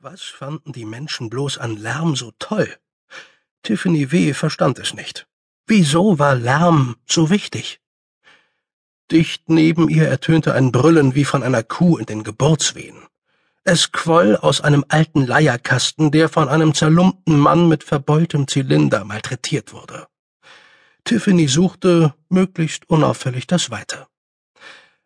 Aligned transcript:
Was 0.00 0.22
fanden 0.22 0.70
die 0.70 0.84
Menschen 0.84 1.28
bloß 1.28 1.58
an 1.58 1.76
Lärm 1.76 2.14
so 2.14 2.30
toll? 2.38 2.72
Tiffany 3.64 4.12
W. 4.12 4.32
verstand 4.32 4.78
es 4.78 4.94
nicht. 4.94 5.26
Wieso 5.66 6.20
war 6.20 6.36
Lärm 6.36 6.94
so 7.04 7.30
wichtig? 7.30 7.80
Dicht 9.10 9.48
neben 9.48 9.88
ihr 9.88 10.06
ertönte 10.06 10.54
ein 10.54 10.70
Brüllen 10.70 11.16
wie 11.16 11.24
von 11.24 11.42
einer 11.42 11.64
Kuh 11.64 11.98
in 11.98 12.06
den 12.06 12.22
Geburtswehen. 12.22 13.08
Es 13.64 13.90
quoll 13.90 14.36
aus 14.36 14.60
einem 14.60 14.84
alten 14.86 15.26
Leierkasten, 15.26 16.12
der 16.12 16.28
von 16.28 16.48
einem 16.48 16.74
zerlumpten 16.74 17.36
Mann 17.36 17.68
mit 17.68 17.82
verbeultem 17.82 18.46
Zylinder 18.46 19.04
malträtiert 19.04 19.72
wurde. 19.72 20.06
Tiffany 21.02 21.48
suchte, 21.48 22.14
möglichst 22.28 22.88
unauffällig, 22.88 23.48
das 23.48 23.72
Weite. 23.72 24.06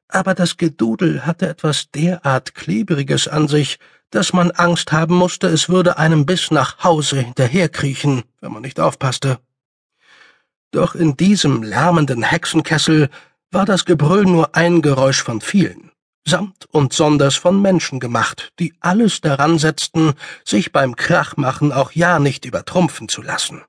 Aber 0.09 0.35
das 0.35 0.59
Gedudel 0.59 1.25
hatte 1.25 1.49
etwas 1.49 1.91
derart 1.93 2.55
Klebriges 2.55 3.27
an 3.27 3.49
sich, 3.49 3.79
dass 4.13 4.33
man 4.33 4.51
Angst 4.53 4.93
haben 4.93 5.15
musste, 5.15 5.49
es 5.49 5.69
würde 5.69 5.99
einem 5.99 6.27
bis 6.27 6.51
nach 6.51 6.85
Hause 6.85 7.21
hinterherkriechen, 7.21 8.23
wenn 8.41 8.53
man 8.53 8.63
nicht 8.63 8.79
aufpasste. 8.79 9.41
Doch 10.71 10.95
in 10.95 11.17
diesem 11.17 11.63
lärmenden 11.63 12.23
Hexenkessel 12.23 13.11
war 13.51 13.65
das 13.65 13.85
Gebrüll 13.85 14.25
nur 14.25 14.55
ein 14.55 14.83
Geräusch 14.83 15.23
von 15.23 15.41
vielen, 15.41 15.91
samt 16.27 16.67
und 16.71 16.93
sonders 16.93 17.37
von 17.37 17.61
Menschen 17.61 18.01
gemacht, 18.01 18.53
die 18.59 18.75
alles 18.81 19.23
daran 19.23 19.59
setzten, 19.59 20.13
sich 20.45 20.73
beim 20.73 20.95
Krachmachen 20.95 21.73
auch 21.73 21.93
ja 21.93 22.19
nicht 22.19 22.45
übertrumpfen 22.45 23.09
zu 23.09 23.23
lassen. 23.23 23.63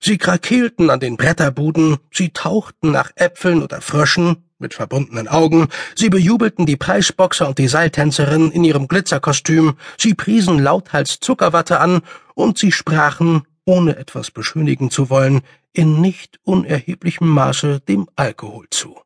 Sie 0.00 0.18
krakeelten 0.18 0.90
an 0.90 1.00
den 1.00 1.16
Bretterbuden, 1.16 1.98
sie 2.10 2.30
tauchten 2.30 2.90
nach 2.90 3.10
Äpfeln 3.16 3.62
oder 3.62 3.80
Fröschen 3.80 4.45
mit 4.58 4.74
verbundenen 4.74 5.28
Augen, 5.28 5.68
sie 5.94 6.08
bejubelten 6.08 6.66
die 6.66 6.76
Preisboxer 6.76 7.48
und 7.48 7.58
die 7.58 7.68
Seiltänzerin 7.68 8.50
in 8.50 8.64
ihrem 8.64 8.88
Glitzerkostüm, 8.88 9.74
sie 9.98 10.14
priesen 10.14 10.58
lauthals 10.58 11.20
Zuckerwatte 11.20 11.80
an 11.80 12.00
und 12.34 12.58
sie 12.58 12.72
sprachen, 12.72 13.42
ohne 13.64 13.96
etwas 13.96 14.30
beschönigen 14.30 14.90
zu 14.90 15.10
wollen, 15.10 15.42
in 15.72 16.00
nicht 16.00 16.38
unerheblichem 16.44 17.28
Maße 17.28 17.80
dem 17.80 18.08
Alkohol 18.16 18.66
zu. 18.70 18.98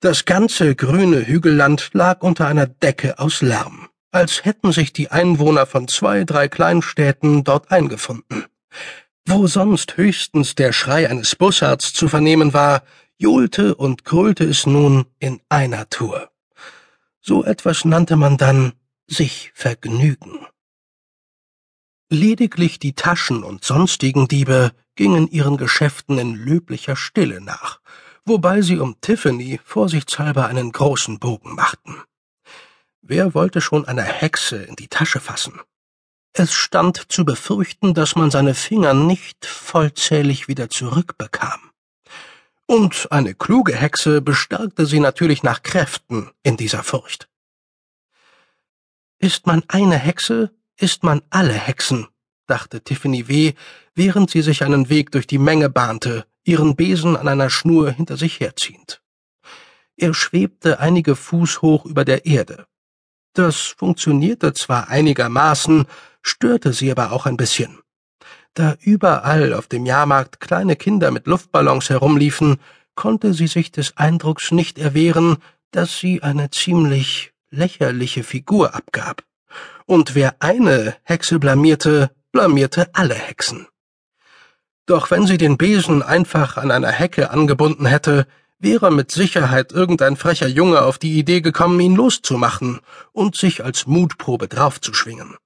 Das 0.00 0.24
ganze 0.24 0.76
grüne 0.76 1.26
Hügelland 1.26 1.90
lag 1.92 2.22
unter 2.22 2.46
einer 2.46 2.66
Decke 2.66 3.18
aus 3.18 3.42
Lärm, 3.42 3.88
als 4.12 4.44
hätten 4.44 4.70
sich 4.70 4.92
die 4.92 5.10
Einwohner 5.10 5.66
von 5.66 5.88
zwei, 5.88 6.24
drei 6.24 6.48
Kleinstädten 6.48 7.42
dort 7.42 7.72
eingefunden. 7.72 8.44
Wo 9.26 9.48
sonst 9.48 9.96
höchstens 9.96 10.54
der 10.54 10.72
Schrei 10.72 11.08
eines 11.10 11.34
Bussards 11.34 11.92
zu 11.92 12.06
vernehmen 12.06 12.54
war, 12.54 12.82
johlte 13.18 13.74
und 13.74 14.04
grölte 14.04 14.44
es 14.44 14.66
nun 14.66 15.06
in 15.18 15.40
einer 15.48 15.88
Tour. 15.88 16.30
So 17.20 17.44
etwas 17.44 17.84
nannte 17.84 18.16
man 18.16 18.36
dann 18.36 18.72
sich 19.06 19.50
vergnügen. 19.54 20.46
Lediglich 22.08 22.78
die 22.78 22.92
Taschen 22.92 23.42
und 23.42 23.64
sonstigen 23.64 24.28
Diebe 24.28 24.72
gingen 24.94 25.28
ihren 25.28 25.56
Geschäften 25.56 26.18
in 26.18 26.34
löblicher 26.34 26.94
Stille 26.94 27.40
nach, 27.40 27.80
wobei 28.24 28.62
sie 28.62 28.78
um 28.78 29.00
Tiffany 29.00 29.60
vorsichtshalber 29.64 30.46
einen 30.46 30.70
großen 30.70 31.18
Bogen 31.18 31.54
machten. 31.54 31.96
Wer 33.02 33.34
wollte 33.34 33.60
schon 33.60 33.86
einer 33.86 34.02
Hexe 34.02 34.62
in 34.62 34.76
die 34.76 34.88
Tasche 34.88 35.20
fassen? 35.20 35.60
Es 36.32 36.52
stand 36.52 37.10
zu 37.10 37.24
befürchten, 37.24 37.94
dass 37.94 38.14
man 38.14 38.30
seine 38.30 38.54
Finger 38.54 38.94
nicht 38.94 39.46
vollzählig 39.46 40.48
wieder 40.48 40.68
zurückbekam. 40.68 41.65
Und 42.66 43.12
eine 43.12 43.34
kluge 43.34 43.74
Hexe 43.76 44.20
bestärkte 44.20 44.86
sie 44.86 44.98
natürlich 44.98 45.44
nach 45.44 45.62
Kräften 45.62 46.30
in 46.42 46.56
dieser 46.56 46.82
Furcht. 46.82 47.28
Ist 49.18 49.46
man 49.46 49.62
eine 49.68 49.96
Hexe, 49.96 50.50
ist 50.76 51.04
man 51.04 51.22
alle 51.30 51.52
Hexen, 51.52 52.08
dachte 52.46 52.82
Tiffany 52.82 53.28
W., 53.28 53.54
während 53.94 54.30
sie 54.30 54.42
sich 54.42 54.64
einen 54.64 54.88
Weg 54.88 55.12
durch 55.12 55.26
die 55.26 55.38
Menge 55.38 55.70
bahnte, 55.70 56.26
ihren 56.44 56.76
Besen 56.76 57.16
an 57.16 57.28
einer 57.28 57.50
Schnur 57.50 57.90
hinter 57.90 58.16
sich 58.16 58.40
herziehend. 58.40 59.00
Er 59.96 60.12
schwebte 60.12 60.80
einige 60.80 61.16
Fuß 61.16 61.62
hoch 61.62 61.86
über 61.86 62.04
der 62.04 62.26
Erde. 62.26 62.66
Das 63.32 63.60
funktionierte 63.60 64.52
zwar 64.52 64.88
einigermaßen, 64.88 65.86
störte 66.20 66.72
sie 66.72 66.90
aber 66.90 67.12
auch 67.12 67.26
ein 67.26 67.36
bisschen. 67.36 67.78
Da 68.56 68.74
überall 68.80 69.52
auf 69.52 69.66
dem 69.66 69.84
Jahrmarkt 69.84 70.40
kleine 70.40 70.76
Kinder 70.76 71.10
mit 71.10 71.26
Luftballons 71.26 71.90
herumliefen, 71.90 72.56
konnte 72.94 73.34
sie 73.34 73.48
sich 73.48 73.70
des 73.70 73.98
Eindrucks 73.98 74.50
nicht 74.50 74.78
erwehren, 74.78 75.36
dass 75.72 75.98
sie 75.98 76.22
eine 76.22 76.48
ziemlich 76.48 77.34
lächerliche 77.50 78.22
Figur 78.22 78.74
abgab. 78.74 79.24
Und 79.84 80.14
wer 80.14 80.36
eine 80.38 80.96
Hexe 81.02 81.38
blamierte, 81.38 82.10
blamierte 82.32 82.88
alle 82.94 83.14
Hexen. 83.14 83.68
Doch 84.86 85.10
wenn 85.10 85.26
sie 85.26 85.36
den 85.36 85.58
Besen 85.58 86.02
einfach 86.02 86.56
an 86.56 86.70
einer 86.70 86.92
Hecke 86.92 87.28
angebunden 87.28 87.84
hätte, 87.84 88.26
wäre 88.58 88.90
mit 88.90 89.10
Sicherheit 89.10 89.72
irgendein 89.72 90.16
frecher 90.16 90.48
Junge 90.48 90.80
auf 90.80 90.96
die 90.96 91.18
Idee 91.18 91.42
gekommen, 91.42 91.78
ihn 91.78 91.94
loszumachen 91.94 92.80
und 93.12 93.36
sich 93.36 93.62
als 93.62 93.86
Mutprobe 93.86 94.48
draufzuschwingen. 94.48 95.36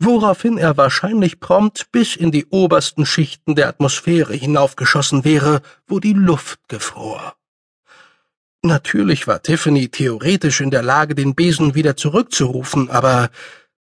Woraufhin 0.00 0.58
er 0.58 0.76
wahrscheinlich 0.76 1.40
prompt 1.40 1.90
bis 1.90 2.14
in 2.14 2.30
die 2.30 2.46
obersten 2.46 3.04
Schichten 3.04 3.56
der 3.56 3.68
Atmosphäre 3.68 4.34
hinaufgeschossen 4.34 5.24
wäre, 5.24 5.60
wo 5.86 5.98
die 5.98 6.12
Luft 6.12 6.60
gefror. 6.68 7.34
Natürlich 8.62 9.26
war 9.26 9.42
Tiffany 9.42 9.88
theoretisch 9.88 10.60
in 10.60 10.70
der 10.70 10.82
Lage, 10.82 11.14
den 11.14 11.34
Besen 11.34 11.74
wieder 11.74 11.96
zurückzurufen, 11.96 12.90
aber 12.90 13.30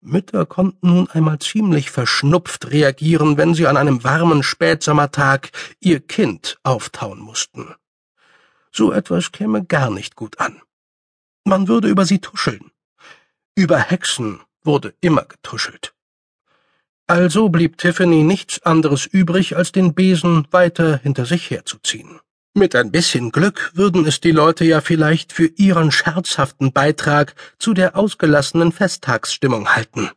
Mütter 0.02 0.46
konnten 0.46 0.88
nun 0.88 1.10
einmal 1.10 1.40
ziemlich 1.40 1.90
verschnupft 1.90 2.72
reagieren, 2.72 3.38
wenn 3.38 3.56
sie 3.56 3.68
an 3.68 3.78
einem 3.78 4.04
warmen 4.04 4.44
Spätsommertag 4.44 5.52
ihr 5.80 6.00
Kind 6.00 6.60
auftauen 6.64 7.20
mussten. 7.20 7.74
So 8.72 8.92
etwas 8.92 9.32
käme 9.32 9.66
gar 9.66 9.90
nicht 9.90 10.16
gut 10.16 10.40
an. 10.40 10.62
Man 11.46 11.68
würde 11.68 11.88
über 11.88 12.06
sie 12.06 12.20
tuscheln. 12.20 12.72
Über 13.56 13.80
Hexen 13.80 14.42
wurde 14.64 14.94
immer 15.02 15.24
getuschelt. 15.24 15.95
Also 17.08 17.50
blieb 17.50 17.78
Tiffany 17.78 18.24
nichts 18.24 18.64
anderes 18.64 19.06
übrig, 19.06 19.56
als 19.56 19.72
den 19.72 19.94
Besen 19.94 20.48
weiter 20.50 20.98
hinter 20.98 21.26
sich 21.26 21.52
herzuziehen. 21.52 22.20
Mit 22.56 22.76
ein 22.76 22.92
bisschen 22.92 23.32
Glück 23.32 23.72
würden 23.76 24.08
es 24.08 24.22
die 24.22 24.32
Leute 24.32 24.66
ja 24.66 24.82
vielleicht 24.82 25.32
für 25.32 25.46
ihren 25.46 25.92
scherzhaften 25.92 26.72
Beitrag 26.72 27.36
zu 27.60 27.74
der 27.74 27.96
ausgelassenen 27.96 28.72
Festtagsstimmung 28.72 29.76
halten. 29.76 30.10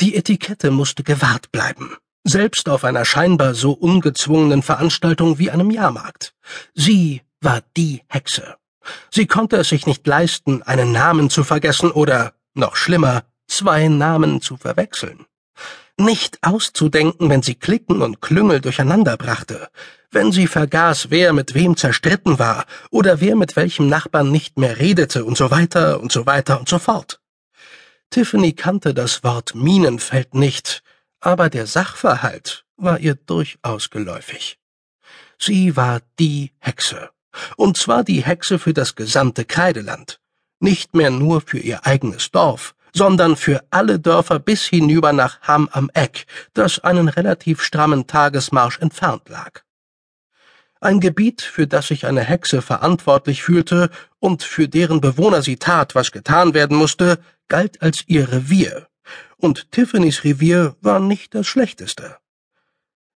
Die 0.00 0.14
Etikette 0.16 0.70
musste 0.70 1.02
gewahrt 1.02 1.52
bleiben, 1.52 1.96
selbst 2.22 2.68
auf 2.68 2.84
einer 2.84 3.04
scheinbar 3.04 3.54
so 3.54 3.72
ungezwungenen 3.72 4.62
Veranstaltung 4.62 5.38
wie 5.38 5.50
einem 5.50 5.70
Jahrmarkt. 5.70 6.34
Sie 6.74 7.22
war 7.40 7.62
die 7.76 8.02
Hexe. 8.08 8.54
Sie 9.10 9.26
konnte 9.26 9.56
es 9.56 9.68
sich 9.68 9.86
nicht 9.86 10.06
leisten, 10.06 10.62
einen 10.62 10.92
Namen 10.92 11.30
zu 11.30 11.44
vergessen 11.44 11.90
oder, 11.90 12.32
noch 12.54 12.76
schlimmer, 12.76 13.24
zwei 13.48 13.88
Namen 13.88 14.40
zu 14.40 14.56
verwechseln 14.56 15.26
nicht 15.96 16.38
auszudenken, 16.42 17.30
wenn 17.30 17.42
sie 17.42 17.54
Klicken 17.54 18.02
und 18.02 18.20
Klüngel 18.20 18.60
durcheinander 18.60 19.16
brachte, 19.16 19.68
wenn 20.10 20.32
sie 20.32 20.46
vergaß, 20.46 21.10
wer 21.10 21.32
mit 21.32 21.54
wem 21.54 21.76
zerstritten 21.76 22.38
war 22.38 22.66
oder 22.90 23.20
wer 23.20 23.36
mit 23.36 23.56
welchem 23.56 23.88
Nachbarn 23.88 24.30
nicht 24.30 24.58
mehr 24.58 24.78
redete 24.78 25.24
und 25.24 25.36
so 25.36 25.50
weiter 25.50 26.00
und 26.00 26.12
so 26.12 26.26
weiter 26.26 26.58
und 26.58 26.68
so 26.68 26.78
fort. 26.78 27.20
Tiffany 28.10 28.52
kannte 28.52 28.94
das 28.94 29.24
Wort 29.24 29.54
Minenfeld 29.54 30.34
nicht, 30.34 30.82
aber 31.20 31.50
der 31.50 31.66
Sachverhalt 31.66 32.64
war 32.76 33.00
ihr 33.00 33.14
durchaus 33.14 33.90
geläufig. 33.90 34.58
Sie 35.38 35.76
war 35.76 36.00
die 36.18 36.52
Hexe, 36.58 37.10
und 37.56 37.76
zwar 37.76 38.04
die 38.04 38.24
Hexe 38.24 38.58
für 38.58 38.72
das 38.72 38.94
gesamte 38.94 39.44
Kreideland, 39.44 40.20
nicht 40.60 40.94
mehr 40.94 41.10
nur 41.10 41.40
für 41.40 41.58
ihr 41.58 41.86
eigenes 41.86 42.30
Dorf, 42.30 42.74
sondern 42.94 43.36
für 43.36 43.62
alle 43.70 43.98
Dörfer 43.98 44.38
bis 44.38 44.64
hinüber 44.64 45.12
nach 45.12 45.40
Hamm 45.42 45.68
am 45.72 45.90
Eck, 45.92 46.26
das 46.54 46.78
einen 46.78 47.08
relativ 47.08 47.60
strammen 47.60 48.06
Tagesmarsch 48.06 48.78
entfernt 48.78 49.28
lag. 49.28 49.62
Ein 50.80 51.00
Gebiet, 51.00 51.42
für 51.42 51.66
das 51.66 51.88
sich 51.88 52.06
eine 52.06 52.22
Hexe 52.22 52.62
verantwortlich 52.62 53.42
fühlte 53.42 53.90
und 54.20 54.42
für 54.42 54.68
deren 54.68 55.00
Bewohner 55.00 55.42
sie 55.42 55.56
tat, 55.56 55.94
was 55.94 56.12
getan 56.12 56.54
werden 56.54 56.76
musste, 56.76 57.18
galt 57.48 57.82
als 57.82 58.04
ihr 58.06 58.30
Revier, 58.30 58.86
und 59.36 59.72
Tiffany's 59.72 60.24
Revier 60.24 60.76
war 60.80 61.00
nicht 61.00 61.34
das 61.34 61.46
schlechteste. 61.46 62.16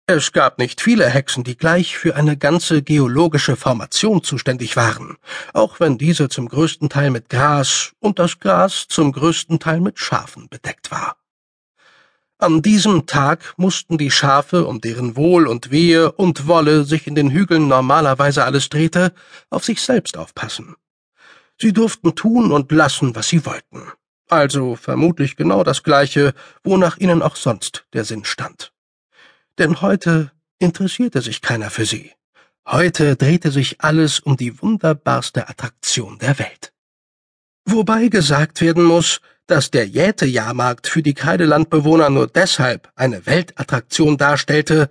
Es 0.06 0.32
gab 0.32 0.58
nicht 0.58 0.82
viele 0.82 1.08
Hexen, 1.08 1.44
die 1.44 1.56
gleich 1.56 1.96
für 1.96 2.14
eine 2.14 2.36
ganze 2.36 2.82
geologische 2.82 3.56
Formation 3.56 4.22
zuständig 4.22 4.76
waren, 4.76 5.16
auch 5.54 5.80
wenn 5.80 5.96
diese 5.96 6.28
zum 6.28 6.46
größten 6.46 6.90
Teil 6.90 7.10
mit 7.10 7.30
Gras 7.30 7.92
und 8.00 8.18
das 8.18 8.38
Gras 8.38 8.84
zum 8.86 9.12
größten 9.12 9.60
Teil 9.60 9.80
mit 9.80 9.98
Schafen 9.98 10.50
bedeckt 10.50 10.90
war. 10.90 11.16
An 12.36 12.60
diesem 12.60 13.06
Tag 13.06 13.54
mussten 13.56 13.96
die 13.96 14.10
Schafe, 14.10 14.66
um 14.66 14.82
deren 14.82 15.16
Wohl 15.16 15.46
und 15.46 15.70
Wehe 15.70 16.12
und 16.12 16.46
Wolle 16.46 16.84
sich 16.84 17.06
in 17.06 17.14
den 17.14 17.30
Hügeln 17.30 17.66
normalerweise 17.66 18.44
alles 18.44 18.68
drehte, 18.68 19.14
auf 19.48 19.64
sich 19.64 19.80
selbst 19.80 20.18
aufpassen. 20.18 20.74
Sie 21.58 21.72
durften 21.72 22.14
tun 22.14 22.52
und 22.52 22.70
lassen, 22.72 23.16
was 23.16 23.28
sie 23.28 23.46
wollten. 23.46 23.90
Also 24.28 24.76
vermutlich 24.76 25.36
genau 25.36 25.64
das 25.64 25.82
gleiche, 25.82 26.34
wonach 26.62 26.98
ihnen 26.98 27.22
auch 27.22 27.36
sonst 27.36 27.86
der 27.94 28.04
Sinn 28.04 28.26
stand. 28.26 28.73
Denn 29.58 29.80
heute 29.80 30.32
interessierte 30.58 31.20
sich 31.20 31.40
keiner 31.40 31.70
für 31.70 31.86
sie. 31.86 32.12
Heute 32.66 33.16
drehte 33.16 33.50
sich 33.50 33.80
alles 33.82 34.20
um 34.20 34.36
die 34.36 34.60
wunderbarste 34.62 35.48
Attraktion 35.48 36.18
der 36.18 36.38
Welt. 36.38 36.72
Wobei 37.66 38.08
gesagt 38.08 38.60
werden 38.60 38.84
muss, 38.84 39.20
dass 39.46 39.70
der 39.70 39.86
Jätejahrmarkt 39.86 40.86
für 40.86 41.02
die 41.02 41.14
Kreidelandbewohner 41.14 42.10
nur 42.10 42.26
deshalb 42.26 42.90
eine 42.96 43.26
Weltattraktion 43.26 44.16
darstellte, 44.16 44.88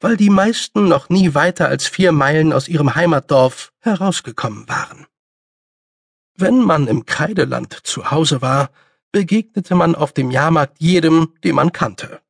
weil 0.00 0.16
die 0.16 0.30
meisten 0.30 0.88
noch 0.88 1.10
nie 1.10 1.34
weiter 1.34 1.68
als 1.68 1.86
vier 1.86 2.12
Meilen 2.12 2.52
aus 2.52 2.68
ihrem 2.68 2.94
Heimatdorf 2.94 3.72
herausgekommen 3.80 4.68
waren. 4.68 5.06
Wenn 6.36 6.60
man 6.60 6.86
im 6.86 7.04
Kreideland 7.04 7.78
zu 7.84 8.10
Hause 8.10 8.40
war, 8.40 8.70
begegnete 9.12 9.74
man 9.74 9.94
auf 9.94 10.12
dem 10.12 10.30
Jahrmarkt 10.30 10.80
jedem, 10.80 11.34
den 11.44 11.54
man 11.54 11.72
kannte. 11.72 12.20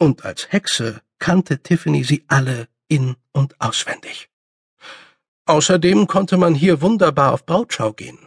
Und 0.00 0.24
als 0.24 0.50
Hexe 0.50 1.02
kannte 1.18 1.62
Tiffany 1.62 2.04
sie 2.04 2.24
alle 2.26 2.68
in 2.88 3.16
und 3.32 3.60
auswendig. 3.60 4.30
Außerdem 5.44 6.06
konnte 6.06 6.38
man 6.38 6.54
hier 6.54 6.80
wunderbar 6.80 7.34
auf 7.34 7.44
Brautschau 7.44 7.92
gehen. 7.92 8.18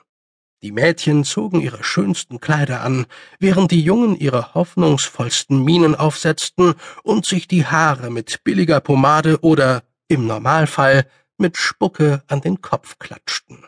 Die 0.62 0.72
Mädchen 0.72 1.24
zogen 1.24 1.62
ihre 1.62 1.84
schönsten 1.84 2.40
Kleider 2.40 2.82
an, 2.82 3.08
während 3.40 3.72
die 3.72 3.82
Jungen 3.82 4.16
ihre 4.16 4.54
hoffnungsvollsten 4.54 5.64
Mienen 5.64 5.96
aufsetzten 5.96 6.76
und 7.02 7.26
sich 7.26 7.48
die 7.48 7.66
Haare 7.66 8.12
mit 8.12 8.44
billiger 8.44 8.80
Pomade 8.80 9.40
oder, 9.42 9.84
im 10.08 10.28
Normalfall, 10.28 11.08
mit 11.38 11.58
Spucke 11.58 12.22
an 12.28 12.42
den 12.42 12.62
Kopf 12.62 13.00
klatschten. 13.00 13.66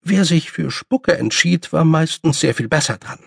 Wer 0.00 0.24
sich 0.24 0.50
für 0.50 0.70
Spucke 0.70 1.18
entschied, 1.18 1.70
war 1.70 1.84
meistens 1.84 2.40
sehr 2.40 2.54
viel 2.54 2.68
besser 2.68 2.96
dran. 2.96 3.20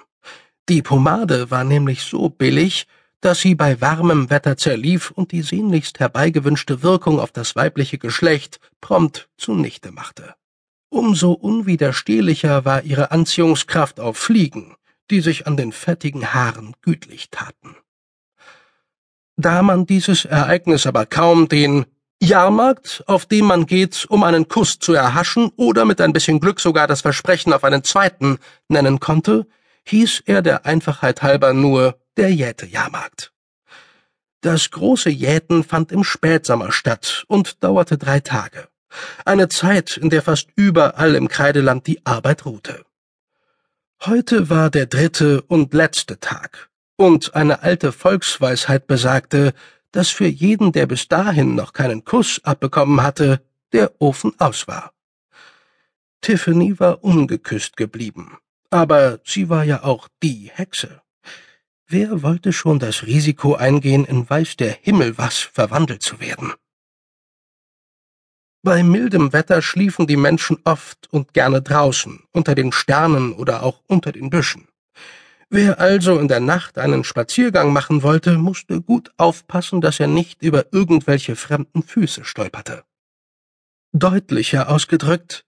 Die 0.68 0.81
Pomade 0.81 1.52
war 1.52 1.63
nämlich 1.63 2.02
so 2.02 2.30
billig, 2.30 2.88
dass 3.21 3.39
sie 3.39 3.56
bei 3.56 3.79
warmem 3.79 4.29
Wetter 4.29 4.57
zerlief 4.57 5.12
und 5.12 5.31
die 5.31 5.44
sehnlichst 5.44 6.00
herbeigewünschte 6.00 6.83
Wirkung 6.83 7.19
auf 7.19 7.31
das 7.31 7.56
weibliche 7.56 7.97
Geschlecht 7.97 8.59
prompt 8.81 9.29
zunichte 9.38 9.91
machte. 9.91 10.33
Umso 10.89 11.31
unwiderstehlicher 11.31 12.65
war 12.65 12.83
ihre 12.83 13.12
Anziehungskraft 13.12 14.00
auf 14.00 14.18
Fliegen, 14.18 14.75
die 15.09 15.21
sich 15.21 15.47
an 15.47 15.56
den 15.56 15.71
fettigen 15.71 16.33
Haaren 16.33 16.73
gütlich 16.81 17.29
taten. 17.29 17.77
Da 19.38 19.62
man 19.62 19.85
dieses 19.85 20.25
Ereignis 20.25 20.85
aber 20.85 21.06
kaum 21.06 21.47
den 21.47 21.85
Jahrmarkt, 22.21 23.03
auf 23.07 23.25
dem 23.25 23.45
man 23.45 23.65
geht, 23.65 24.06
um 24.09 24.24
einen 24.24 24.47
Kuss 24.47 24.79
zu 24.79 24.94
erhaschen 24.94 25.51
oder 25.56 25.85
mit 25.85 26.01
ein 26.01 26.13
bisschen 26.13 26.39
Glück 26.39 26.59
sogar 26.59 26.88
das 26.88 27.01
Versprechen 27.01 27.53
auf 27.53 27.63
einen 27.63 27.83
zweiten 27.83 28.38
nennen 28.67 29.00
konnte, 29.00 29.47
hieß 29.85 30.24
er 30.25 30.41
der 30.41 30.65
Einfachheit 30.65 31.24
halber 31.24 31.53
nur 31.53 32.00
der 32.18 32.34
Jätejahrmarkt. 32.34 33.31
Das 34.42 34.72
große 34.72 35.10
Jäten 35.10 35.63
fand 35.63 35.92
im 35.92 36.04
Spätsommer 36.04 36.72
statt 36.72 37.25
und 37.28 37.63
dauerte 37.63 37.98
drei 37.98 38.19
Tage. 38.19 38.68
Eine 39.24 39.50
Zeit, 39.50 39.98
in 39.98 40.10
der 40.10 40.22
fast 40.22 40.50
überall 40.56 41.16
im 41.16 41.28
Kreideland 41.28 41.88
die 41.88 42.06
Arbeit 42.06 42.46
ruhte. 42.46 42.84
Heute 44.04 44.50
war 44.50 44.69
der 44.72 44.88
dritte 44.88 45.44
und 45.44 45.74
letzte 45.74 46.19
Tag, 46.19 46.69
und 46.98 47.36
eine 47.36 47.62
alte 47.62 47.92
Volksweisheit 47.92 48.88
besagte, 48.88 49.54
dass 49.92 50.10
für 50.10 50.28
jeden, 50.28 50.72
der 50.72 50.88
bis 50.88 51.08
dahin 51.08 51.56
noch 51.56 51.74
keinen 51.74 52.04
Kuss 52.04 52.42
abbekommen 52.44 53.04
hatte, 53.04 53.42
der 53.74 54.02
Ofen 54.02 54.34
aus 54.40 54.68
war. 54.68 54.92
Tiffany 56.22 56.80
war 56.80 57.04
ungeküsst 57.04 57.78
geblieben, 57.78 58.38
aber 58.69 59.19
sie 59.24 59.50
war 59.50 59.63
ja 59.63 59.84
auch 59.84 60.08
die 60.24 60.52
Hexe. 60.54 61.02
Wer 61.93 62.23
wollte 62.23 62.53
schon 62.53 62.79
das 62.79 63.03
Risiko 63.03 63.55
eingehen, 63.55 64.05
in 64.05 64.29
weiß 64.29 64.55
der 64.55 64.71
Himmel 64.81 65.17
was 65.17 65.39
verwandelt 65.39 66.01
zu 66.01 66.21
werden? 66.21 66.53
Bei 68.63 68.81
mildem 68.81 69.33
Wetter 69.33 69.61
schliefen 69.61 70.07
die 70.07 70.15
Menschen 70.15 70.57
oft 70.63 71.11
und 71.11 71.33
gerne 71.33 71.61
draußen, 71.61 72.23
unter 72.31 72.55
den 72.55 72.71
Sternen 72.71 73.33
oder 73.33 73.63
auch 73.63 73.81
unter 73.88 74.13
den 74.13 74.29
Büschen. 74.29 74.69
Wer 75.49 75.81
also 75.81 76.17
in 76.17 76.29
der 76.29 76.39
Nacht 76.39 76.77
einen 76.77 77.03
Spaziergang 77.03 77.73
machen 77.73 78.03
wollte, 78.03 78.38
musste 78.38 78.81
gut 78.81 79.11
aufpassen, 79.17 79.81
dass 79.81 79.99
er 79.99 80.07
nicht 80.07 80.41
über 80.41 80.71
irgendwelche 80.71 81.35
fremden 81.35 81.83
Füße 81.83 82.23
stolperte. 82.23 82.85
Deutlicher 83.91 84.69
ausgedrückt, 84.69 85.43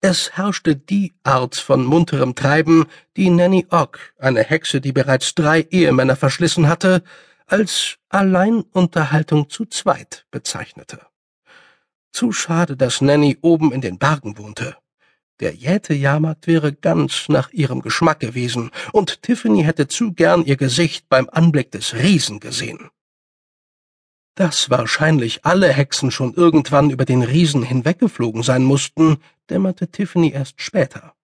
es 0.00 0.36
herrschte 0.36 0.76
die 0.76 1.12
Art 1.24 1.56
von 1.56 1.84
munterem 1.84 2.34
Treiben, 2.34 2.86
die 3.16 3.30
Nanny 3.30 3.66
Ogg, 3.70 3.98
eine 4.18 4.44
Hexe, 4.44 4.80
die 4.80 4.92
bereits 4.92 5.34
drei 5.34 5.62
Ehemänner 5.62 6.16
verschlissen 6.16 6.68
hatte, 6.68 7.02
als 7.46 7.96
Alleinunterhaltung 8.08 9.50
zu 9.50 9.66
zweit 9.66 10.26
bezeichnete. 10.30 11.00
Zu 12.12 12.32
schade, 12.32 12.76
dass 12.76 13.00
Nanny 13.00 13.38
oben 13.40 13.72
in 13.72 13.80
den 13.80 13.98
Bergen 13.98 14.38
wohnte. 14.38 14.76
Der 15.40 15.54
Jäte-Jahrmarkt 15.54 16.46
wäre 16.46 16.72
ganz 16.72 17.28
nach 17.28 17.50
ihrem 17.52 17.80
Geschmack 17.80 18.20
gewesen, 18.20 18.70
und 18.92 19.22
Tiffany 19.22 19.62
hätte 19.62 19.88
zu 19.88 20.12
gern 20.12 20.44
ihr 20.44 20.56
Gesicht 20.56 21.08
beim 21.08 21.28
Anblick 21.30 21.70
des 21.70 21.94
Riesen 21.94 22.40
gesehen. 22.40 22.90
Dass 24.34 24.70
wahrscheinlich 24.70 25.44
alle 25.44 25.72
Hexen 25.72 26.10
schon 26.10 26.34
irgendwann 26.34 26.90
über 26.90 27.04
den 27.04 27.22
Riesen 27.22 27.62
hinweggeflogen 27.62 28.42
sein 28.42 28.64
mussten, 28.64 29.18
dämmerte 29.50 29.90
Tiffany 29.90 30.30
erst 30.30 30.60
später. 30.60 31.14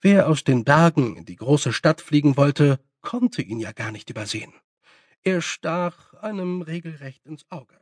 Wer 0.00 0.28
aus 0.28 0.44
den 0.44 0.64
Bergen 0.64 1.16
in 1.16 1.24
die 1.24 1.36
große 1.36 1.72
Stadt 1.72 2.00
fliegen 2.00 2.36
wollte, 2.36 2.78
konnte 3.00 3.42
ihn 3.42 3.58
ja 3.58 3.72
gar 3.72 3.90
nicht 3.90 4.10
übersehen. 4.10 4.52
Er 5.22 5.40
stach 5.40 6.14
einem 6.14 6.62
regelrecht 6.62 7.24
ins 7.26 7.50
Auge. 7.50 7.80